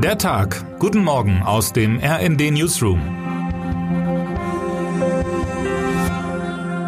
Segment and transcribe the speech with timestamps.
[0.00, 0.78] Der Tag.
[0.78, 3.00] Guten Morgen aus dem RND Newsroom.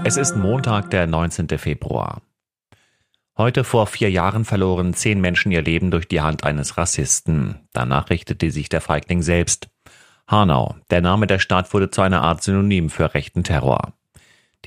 [0.04, 1.48] Es ist Montag, der 19.
[1.58, 2.22] Februar.
[3.36, 7.66] Heute vor vier Jahren verloren zehn Menschen ihr Leben durch die Hand eines Rassisten.
[7.72, 9.70] Danach richtete sich der Feigling selbst.
[10.28, 13.92] Hanau, der Name der Stadt wurde zu einer Art Synonym für rechten Terror.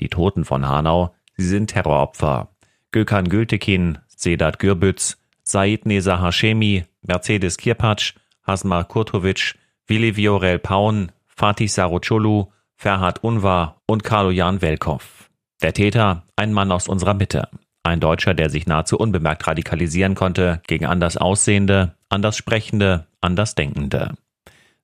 [0.00, 2.50] Die Toten von Hanau, sie sind Terroropfer.
[2.92, 8.12] Gökhan Gültekin, Sedat Gürbüz, Said Neza Hashemi, Mercedes Kirpatsch,
[8.44, 9.54] Hasmar Kurtovic,
[9.86, 15.30] Willi Viorel Paun, Fatih Sarocolu, Ferhat Unvar und Carlo-Jan Welkow.
[15.62, 17.48] Der Täter, ein Mann aus unserer Mitte.
[17.82, 24.14] Ein Deutscher, der sich nahezu unbemerkt radikalisieren konnte gegen anders Aussehende, anders Sprechende, anders Denkende.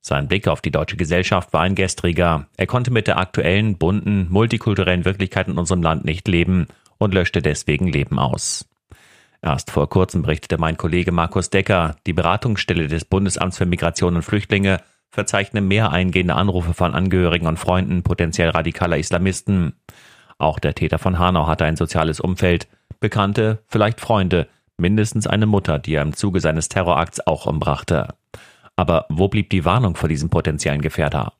[0.01, 2.47] Sein Blick auf die deutsche Gesellschaft war ein gestriger.
[2.57, 7.41] Er konnte mit der aktuellen, bunten, multikulturellen Wirklichkeit in unserem Land nicht leben und löschte
[7.41, 8.67] deswegen Leben aus.
[9.41, 14.21] Erst vor kurzem berichtete mein Kollege Markus Decker, die Beratungsstelle des Bundesamts für Migration und
[14.21, 19.73] Flüchtlinge verzeichne mehr eingehende Anrufe von Angehörigen und Freunden potenziell radikaler Islamisten.
[20.37, 22.67] Auch der Täter von Hanau hatte ein soziales Umfeld,
[22.99, 28.09] Bekannte, vielleicht Freunde, mindestens eine Mutter, die er im Zuge seines Terrorakts auch umbrachte.
[28.75, 31.33] Aber wo blieb die Warnung vor diesem potenziellen Gefährder?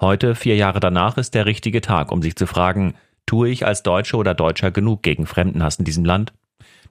[0.00, 2.94] Heute, vier Jahre danach, ist der richtige Tag, um sich zu fragen,
[3.24, 6.32] tue ich als Deutsche oder Deutscher genug gegen Fremdenhass in diesem Land?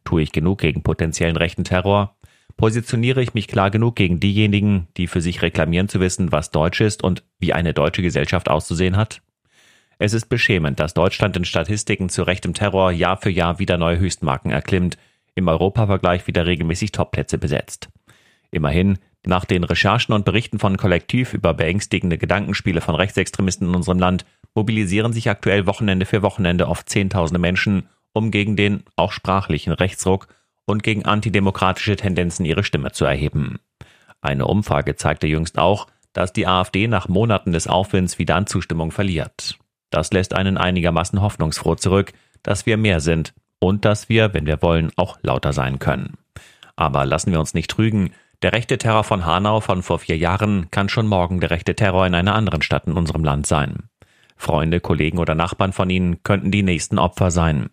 [0.04, 2.16] Tue ich genug gegen potenziellen rechten Terror?
[2.58, 6.82] Positioniere ich mich klar genug gegen diejenigen, die für sich reklamieren zu wissen, was Deutsch
[6.82, 9.22] ist und wie eine deutsche Gesellschaft auszusehen hat?
[9.98, 14.00] Es ist beschämend, dass Deutschland in Statistiken zu rechtem Terror Jahr für Jahr wieder neue
[14.00, 14.98] Höchstmarken erklimmt,
[15.36, 17.90] im Europavergleich wieder regelmäßig Topplätze besetzt.
[18.52, 24.00] Immerhin, nach den Recherchen und Berichten von Kollektiv über beängstigende Gedankenspiele von Rechtsextremisten in unserem
[24.00, 24.26] Land
[24.56, 30.28] mobilisieren sich aktuell Wochenende für Wochenende oft Zehntausende Menschen, um gegen den auch sprachlichen Rechtsruck
[30.66, 33.60] und gegen antidemokratische Tendenzen ihre Stimme zu erheben.
[34.22, 38.92] Eine Umfrage zeigte jüngst auch, dass die AfD nach Monaten des Aufwinds wieder an Zustimmung
[38.92, 39.58] verliert.
[39.90, 44.62] Das lässt einen einigermaßen hoffnungsfroh zurück, dass wir mehr sind und dass wir, wenn wir
[44.62, 46.18] wollen, auch lauter sein können.
[46.76, 48.12] Aber lassen wir uns nicht trügen,
[48.42, 52.08] der rechte Terror von Hanau von vor vier Jahren kann schon morgen der rechte Terror
[52.08, 53.90] in einer anderen Stadt in unserem Land sein.
[54.38, 57.70] Freunde, Kollegen oder Nachbarn von Ihnen könnten die nächsten Opfer sein.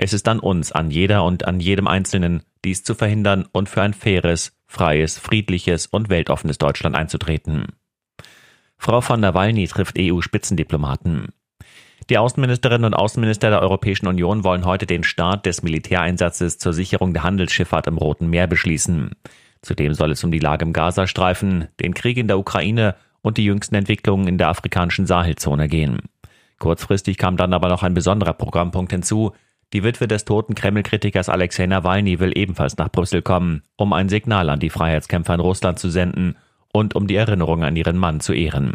[0.00, 3.82] Es ist an uns, an jeder und an jedem Einzelnen, dies zu verhindern und für
[3.82, 7.66] ein faires, freies, friedliches und weltoffenes Deutschland einzutreten.
[8.76, 11.32] Frau von der Walny trifft EU-Spitzendiplomaten.
[12.10, 17.12] Die Außenministerinnen und Außenminister der Europäischen Union wollen heute den Start des Militäreinsatzes zur Sicherung
[17.12, 19.16] der Handelsschifffahrt im Roten Meer beschließen.
[19.62, 23.44] Zudem soll es um die Lage im Gazastreifen, den Krieg in der Ukraine und die
[23.44, 26.02] jüngsten Entwicklungen in der afrikanischen Sahelzone gehen.
[26.60, 29.32] Kurzfristig kam dann aber noch ein besonderer Programmpunkt hinzu,
[29.72, 34.48] die Witwe des toten Kreml-Kritikers Alexei Nawalny will ebenfalls nach Brüssel kommen, um ein Signal
[34.48, 36.36] an die Freiheitskämpfer in Russland zu senden
[36.72, 38.74] und um die Erinnerung an ihren Mann zu ehren.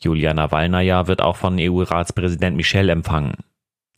[0.00, 3.34] Julia Nawalnaja wird auch von EU-Ratspräsident Michel empfangen.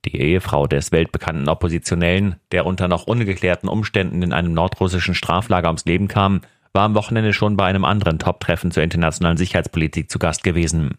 [0.07, 5.85] Die Ehefrau des weltbekannten Oppositionellen, der unter noch ungeklärten Umständen in einem nordrussischen Straflager ums
[5.85, 6.41] Leben kam,
[6.73, 10.97] war am Wochenende schon bei einem anderen Top-Treffen zur internationalen Sicherheitspolitik zu Gast gewesen.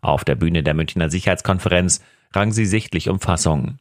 [0.00, 2.02] Auf der Bühne der Münchner Sicherheitskonferenz
[2.32, 3.78] rang sie sichtlich um Fassung.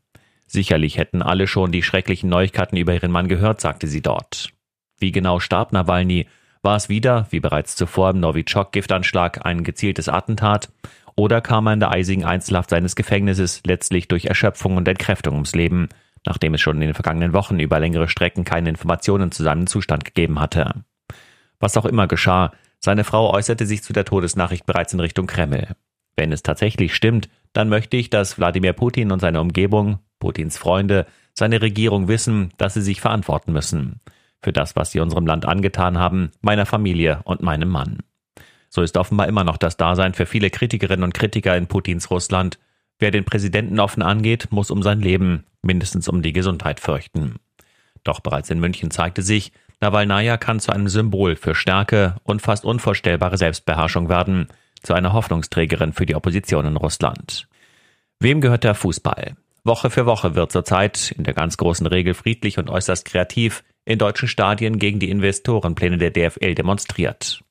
[0.47, 4.49] Sicherlich hätten alle schon die schrecklichen Neuigkeiten über ihren Mann gehört, sagte sie dort.
[4.97, 6.27] Wie genau starb Nawalny?
[6.63, 10.69] War es wieder, wie bereits zuvor im Novichok-Giftanschlag, ein gezieltes Attentat?
[11.15, 15.53] Oder kam er in der eisigen Einzelhaft seines Gefängnisses letztlich durch Erschöpfung und Entkräftung ums
[15.53, 15.89] Leben,
[16.25, 20.05] nachdem es schon in den vergangenen Wochen über längere Strecken keine Informationen zu seinem Zustand
[20.05, 20.85] gegeben hatte?
[21.59, 25.75] Was auch immer geschah, seine Frau äußerte sich zu der Todesnachricht bereits in Richtung Kreml.
[26.15, 31.05] Wenn es tatsächlich stimmt, dann möchte ich, dass Wladimir Putin und seine Umgebung Putins Freunde,
[31.33, 33.99] seine Regierung wissen, dass sie sich verantworten müssen.
[34.41, 37.99] Für das, was sie unserem Land angetan haben, meiner Familie und meinem Mann.
[38.69, 42.59] So ist offenbar immer noch das Dasein für viele Kritikerinnen und Kritiker in Putins Russland.
[42.99, 47.35] Wer den Präsidenten offen angeht, muss um sein Leben, mindestens um die Gesundheit fürchten.
[48.03, 52.65] Doch bereits in München zeigte sich, Nawalnaja kann zu einem Symbol für Stärke und fast
[52.65, 54.47] unvorstellbare Selbstbeherrschung werden,
[54.81, 57.47] zu einer Hoffnungsträgerin für die Opposition in Russland.
[58.19, 59.35] Wem gehört der Fußball?
[59.67, 63.99] Woche für Woche wird zurzeit, in der ganz großen Regel friedlich und äußerst kreativ, in
[63.99, 67.43] deutschen Stadien gegen die Investorenpläne der DFL demonstriert.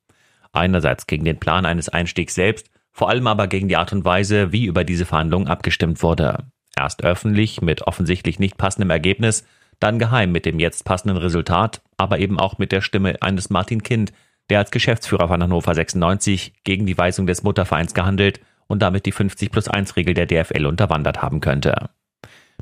[0.52, 4.52] Einerseits gegen den Plan eines Einstiegs selbst, vor allem aber gegen die Art und Weise,
[4.52, 6.44] wie über diese Verhandlungen abgestimmt wurde.
[6.76, 9.46] Erst öffentlich mit offensichtlich nicht passendem Ergebnis,
[9.80, 13.82] dann geheim mit dem jetzt passenden Resultat, aber eben auch mit der Stimme eines Martin
[13.82, 14.12] Kind,
[14.48, 19.12] der als Geschäftsführer von Hannover 96 gegen die Weisung des Muttervereins gehandelt und damit die
[19.12, 21.90] 50 plus 1 Regel der DFL unterwandert haben könnte.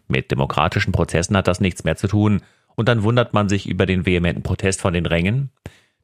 [0.08, 2.42] Mit demokratischen Prozessen hat das nichts mehr zu tun,
[2.76, 5.50] und dann wundert man sich über den vehementen Protest von den Rängen.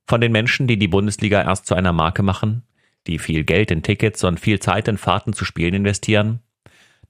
[0.06, 2.62] Von den Menschen, die die Bundesliga erst zu einer Marke machen,
[3.06, 6.40] die viel Geld in Tickets und viel Zeit in Fahrten zu Spielen investieren?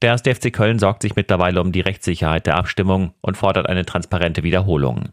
[0.03, 0.23] Der 1.
[0.23, 5.11] FC Köln sorgt sich mittlerweile um die Rechtssicherheit der Abstimmung und fordert eine transparente Wiederholung.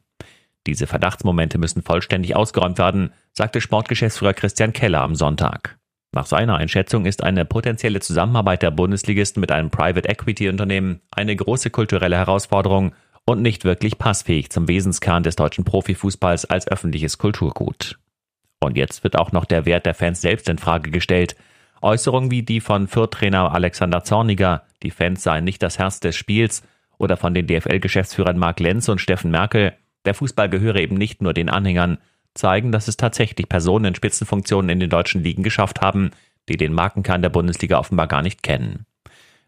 [0.65, 5.77] Diese Verdachtsmomente müssen vollständig ausgeräumt werden, sagte Sportgeschäftsführer Christian Keller am Sonntag.
[6.17, 11.35] Nach seiner Einschätzung ist eine potenzielle Zusammenarbeit der Bundesligisten mit einem Private Equity Unternehmen eine
[11.35, 17.99] große kulturelle Herausforderung und nicht wirklich passfähig zum Wesenskern des deutschen Profifußballs als öffentliches Kulturgut.
[18.59, 21.35] Und jetzt wird auch noch der Wert der Fans selbst in Frage gestellt.
[21.83, 26.63] Äußerungen wie die von Fürth-Trainer Alexander Zorniger, die Fans seien nicht das Herz des Spiels,
[26.97, 29.73] oder von den DFL-Geschäftsführern Marc Lenz und Steffen Merkel,
[30.05, 31.99] der Fußball gehöre eben nicht nur den Anhängern,
[32.37, 36.11] zeigen, dass es tatsächlich Personen in Spitzenfunktionen in den deutschen Ligen geschafft haben,
[36.49, 38.85] die den Markenkern der Bundesliga offenbar gar nicht kennen.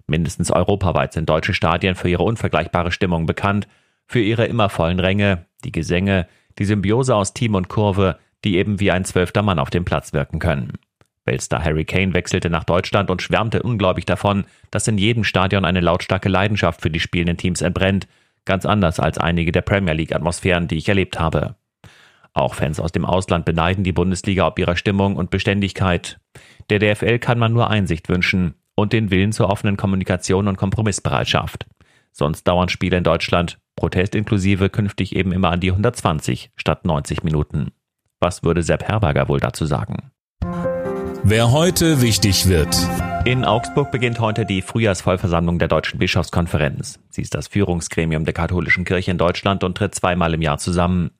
[0.07, 3.67] Mindestens europaweit sind deutsche Stadien für ihre unvergleichbare Stimmung bekannt,
[4.07, 6.27] für ihre immer vollen Ränge, die Gesänge,
[6.57, 10.13] die Symbiose aus Team und Kurve, die eben wie ein zwölfter Mann auf dem Platz
[10.13, 10.73] wirken können.
[11.25, 15.81] Weltstar Harry Kane wechselte nach Deutschland und schwärmte ungläubig davon, dass in jedem Stadion eine
[15.81, 18.07] lautstarke Leidenschaft für die spielenden Teams entbrennt,
[18.45, 21.55] ganz anders als einige der Premier League Atmosphären, die ich erlebt habe.
[22.33, 26.19] Auch Fans aus dem Ausland beneiden die Bundesliga ob ihrer Stimmung und Beständigkeit.
[26.69, 31.65] Der DFL kann man nur Einsicht wünschen und den Willen zur offenen Kommunikation und Kompromissbereitschaft.
[32.11, 37.23] Sonst dauern Spiele in Deutschland, Protest inklusive, künftig eben immer an die 120 statt 90
[37.23, 37.71] Minuten.
[38.19, 40.11] Was würde Sepp Herberger wohl dazu sagen?
[41.23, 42.75] Wer heute wichtig wird.
[43.25, 46.99] In Augsburg beginnt heute die Frühjahrsvollversammlung der Deutschen Bischofskonferenz.
[47.09, 51.11] Sie ist das Führungsgremium der katholischen Kirche in Deutschland und tritt zweimal im Jahr zusammen.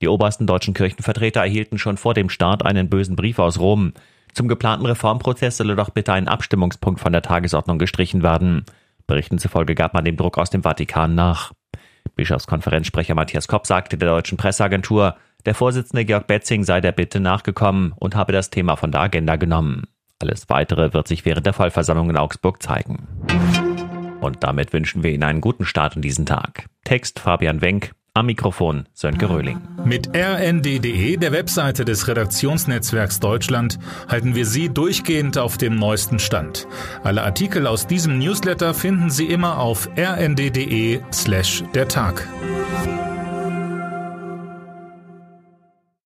[0.00, 3.92] Die obersten deutschen Kirchenvertreter erhielten schon vor dem Start einen bösen Brief aus Rom.
[4.32, 8.64] Zum geplanten Reformprozess solle doch bitte ein Abstimmungspunkt von der Tagesordnung gestrichen werden.
[9.06, 11.52] Berichten zufolge gab man dem Druck aus dem Vatikan nach.
[12.14, 15.16] Bischofskonferenzsprecher Matthias Kopp sagte der deutschen Presseagentur,
[15.46, 19.36] der Vorsitzende Georg Betzing sei der Bitte nachgekommen und habe das Thema von der Agenda
[19.36, 19.84] genommen.
[20.18, 23.08] Alles weitere wird sich während der Vollversammlung in Augsburg zeigen.
[24.20, 26.66] Und damit wünschen wir Ihnen einen guten Start in diesen Tag.
[26.84, 29.60] Text Fabian Wenk, am Mikrofon Sönke Röhling.
[29.84, 33.78] Mit rnd.de, der Webseite des Redaktionsnetzwerks Deutschland,
[34.08, 36.66] halten wir Sie durchgehend auf dem neuesten Stand.
[37.02, 42.28] Alle Artikel aus diesem Newsletter finden Sie immer auf rnd.de slash der Tag.